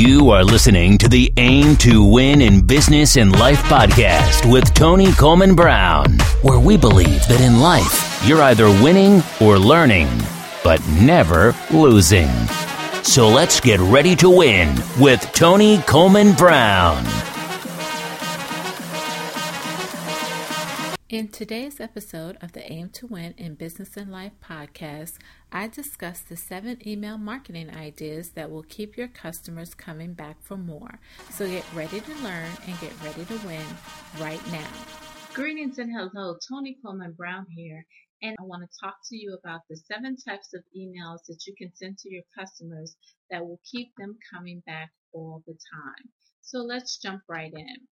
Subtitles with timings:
[0.00, 5.12] You are listening to the Aim to Win in Business and Life podcast with Tony
[5.12, 10.08] Coleman Brown, where we believe that in life, you're either winning or learning,
[10.64, 12.30] but never losing.
[13.02, 17.04] So let's get ready to win with Tony Coleman Brown.
[21.10, 25.14] In today's episode of the Aim to Win in Business and Life podcast,
[25.50, 30.56] I discuss the seven email marketing ideas that will keep your customers coming back for
[30.56, 31.00] more.
[31.32, 33.66] So get ready to learn and get ready to win
[34.20, 34.70] right now.
[35.34, 37.84] Greetings and hello, Tony Coleman Brown here,
[38.22, 41.56] and I want to talk to you about the seven types of emails that you
[41.58, 42.94] can send to your customers
[43.32, 46.08] that will keep them coming back all the time.
[46.40, 47.88] So let's jump right in.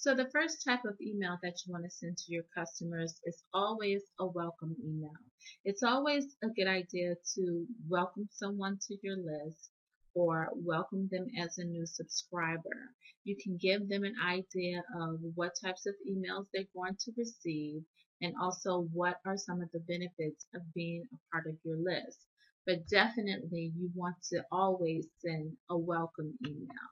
[0.00, 3.42] So the first type of email that you want to send to your customers is
[3.52, 5.18] always a welcome email.
[5.64, 9.70] It's always a good idea to welcome someone to your list
[10.14, 12.94] or welcome them as a new subscriber.
[13.24, 17.82] You can give them an idea of what types of emails they're going to receive
[18.22, 22.20] and also what are some of the benefits of being a part of your list.
[22.68, 26.86] But definitely you want to always send a welcome email.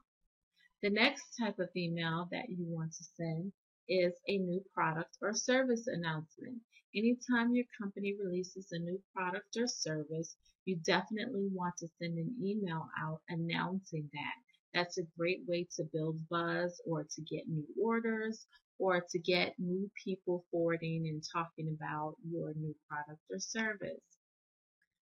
[0.87, 3.53] The next type of email that you want to send
[3.89, 6.61] is a new product or service announcement.
[6.95, 12.33] Anytime your company releases a new product or service, you definitely want to send an
[12.41, 14.34] email out announcing that.
[14.75, 18.47] That's a great way to build buzz or to get new orders
[18.78, 24.05] or to get new people forwarding and talking about your new product or service.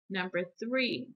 [0.09, 1.07] Number three,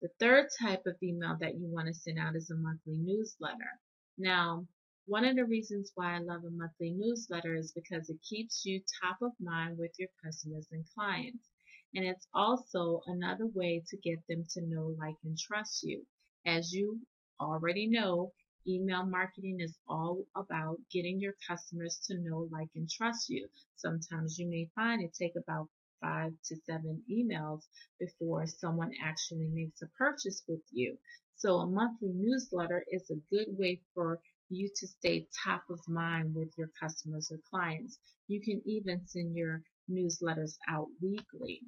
[0.00, 3.78] the third type of email that you want to send out is a monthly newsletter.
[4.18, 4.66] Now,
[5.06, 8.82] one of the reasons why I love a monthly newsletter is because it keeps you
[9.02, 11.50] top of mind with your customers and clients.
[11.94, 16.06] And it's also another way to get them to know, like, and trust you.
[16.46, 17.00] As you
[17.40, 18.32] already know,
[18.66, 23.48] email marketing is all about getting your customers to know, like, and trust you.
[23.76, 25.68] Sometimes you may find it take about
[26.02, 27.62] five to seven emails
[28.00, 30.98] before someone actually makes a purchase with you.
[31.36, 34.20] So a monthly newsletter is a good way for
[34.50, 37.98] you to stay top of mind with your customers or clients.
[38.28, 41.62] You can even send your newsletters out weekly.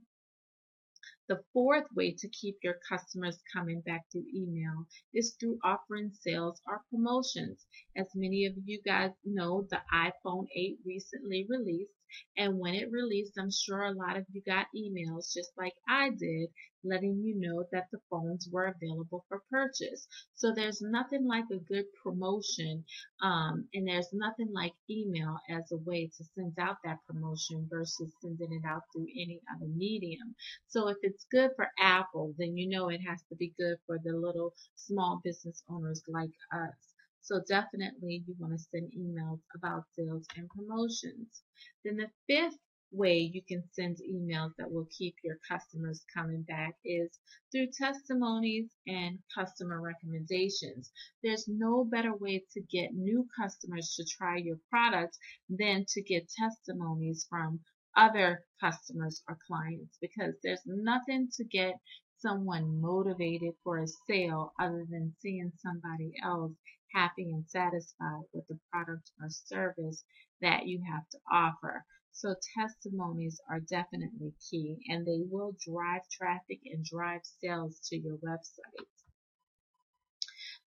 [1.27, 6.61] The fourth way to keep your customers coming back through email is through offering sales
[6.67, 7.67] or promotions.
[7.97, 11.95] As many of you guys know, the iPhone 8 recently released
[12.37, 16.11] and when it released, I'm sure a lot of you got emails just like I
[16.11, 16.51] did
[16.85, 20.07] letting you know that the phones were available for purchase.
[20.35, 22.85] So there's nothing like a good promotion,
[23.23, 28.13] um, and there's nothing like email as a way to send out that promotion versus
[28.21, 30.35] sending it out through any other medium.
[30.69, 33.99] So if it's good for Apple, then you know it has to be good for
[34.05, 36.95] the little small business owners like us.
[37.23, 41.43] So definitely you want to send emails about sales and promotions.
[41.85, 42.59] Then the fifth
[42.95, 47.19] way you can send emails that will keep your customers coming back is
[47.51, 50.91] through testimonies and customer recommendations.
[51.23, 55.19] There's no better way to get new customers to try your product
[55.49, 57.61] than to get testimonies from
[57.97, 61.75] other customers or clients because there's nothing to get
[62.25, 66.53] someone motivated for a sale other than seeing somebody else
[66.95, 70.05] happy and satisfied with the product or service
[70.41, 71.85] that you have to offer.
[72.13, 78.17] So testimonies are definitely key and they will drive traffic and drive sales to your
[78.17, 78.87] website.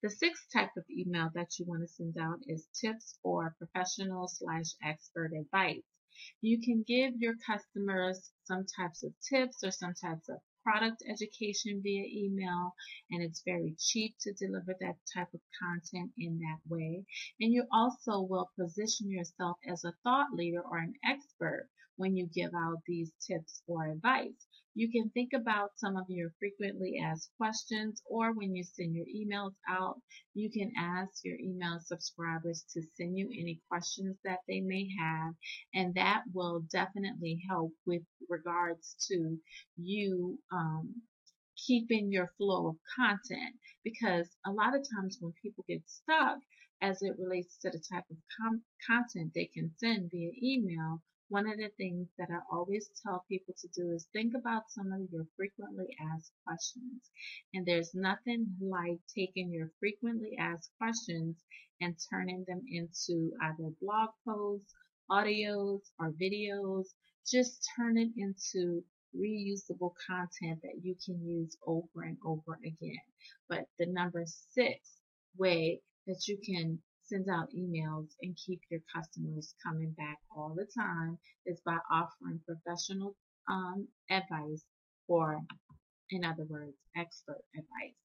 [0.00, 4.28] The sixth type of email that you want to send out is tips or professional
[4.28, 5.82] slash expert advice.
[6.40, 10.38] You can give your customers some types of tips or some types of
[10.68, 12.74] product education via email
[13.10, 17.04] and it's very cheap to deliver that type of content in that way.
[17.40, 22.26] And you also will position yourself as a thought leader or an expert when you
[22.34, 24.46] give out these tips or advice.
[24.74, 29.06] You can think about some of your frequently asked questions or when you send your
[29.06, 30.00] emails out,
[30.34, 35.34] you can ask your email subscribers to send you any questions that they may have
[35.74, 39.36] and that will definitely help with regards to
[39.76, 41.02] you um,
[41.66, 46.38] keeping your flow of content because a lot of times when people get stuck
[46.80, 51.46] as it relates to the type of com- content they can send via email, one
[51.46, 55.00] of the things that I always tell people to do is think about some of
[55.12, 57.10] your frequently asked questions.
[57.52, 61.36] And there's nothing like taking your frequently asked questions
[61.80, 64.72] and turning them into either blog posts,
[65.10, 66.86] audios, or videos.
[67.30, 68.82] Just turn it into
[69.14, 73.04] reusable content that you can use over and over again.
[73.48, 74.78] But the number six
[75.36, 76.78] way that you can
[77.08, 82.40] send out emails and keep your customers coming back all the time is by offering
[82.46, 83.14] professional
[83.50, 84.64] um, advice
[85.08, 85.40] or,
[86.10, 87.96] in other words, expert advice.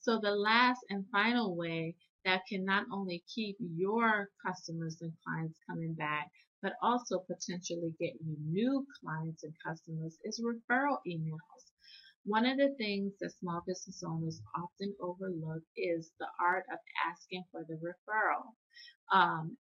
[0.00, 1.94] So the last and final way
[2.24, 6.28] that can not only keep your customers and clients coming back,
[6.62, 11.64] but also potentially get you new clients and customers is referral emails.
[12.28, 16.78] One of the things that small business owners often overlook is the art of
[17.10, 18.52] asking for the referral.
[19.10, 19.56] Um,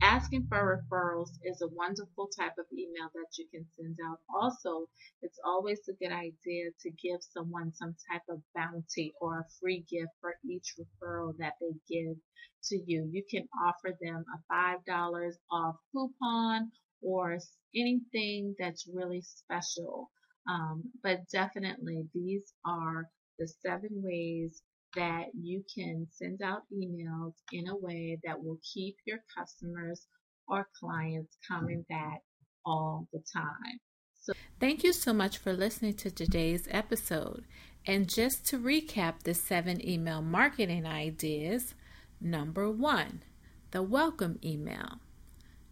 [0.00, 4.16] asking for referrals is a wonderful type of email that you can send out.
[4.34, 4.86] Also,
[5.20, 9.84] it's always a good idea to give someone some type of bounty or a free
[9.90, 12.16] gift for each referral that they give
[12.64, 13.10] to you.
[13.12, 14.54] You can offer them a
[14.88, 17.38] $5 off coupon or
[17.74, 20.10] anything that's really special.
[20.50, 23.06] Um, but definitely, these are
[23.38, 24.62] the seven ways
[24.96, 30.06] that you can send out emails in a way that will keep your customers
[30.48, 32.20] or clients coming back
[32.66, 33.78] all the time.
[34.20, 37.44] So, thank you so much for listening to today's episode.
[37.86, 41.74] And just to recap the seven email marketing ideas
[42.20, 43.22] number one,
[43.70, 44.98] the welcome email.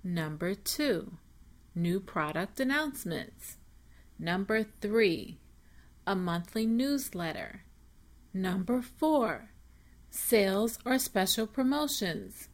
[0.05, 1.19] Number two,
[1.75, 3.58] new product announcements.
[4.19, 5.39] Number three,
[6.07, 7.63] a monthly newsletter.
[8.35, 9.51] Number four,
[10.11, 12.49] sales or special promotions.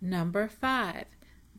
[0.00, 1.06] Number five,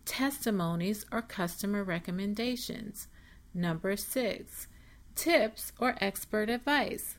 [0.05, 3.07] testimonies or customer recommendations.
[3.53, 4.67] Number six,
[5.15, 7.17] tips or expert advice.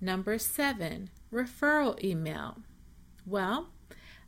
[0.00, 2.58] Number seven, referral email.
[3.26, 3.68] Well,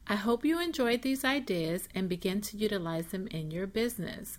[0.07, 4.39] I hope you enjoyed these ideas and begin to utilize them in your business.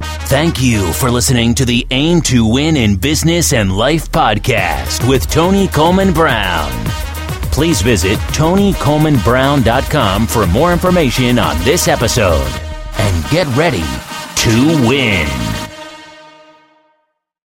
[0.00, 5.30] Thank you for listening to the Aim to Win in Business and Life podcast with
[5.30, 6.70] Tony Coleman Brown
[7.52, 12.50] please visit tonycolemanbrown.com for more information on this episode
[12.98, 13.84] and get ready
[14.36, 15.51] to win.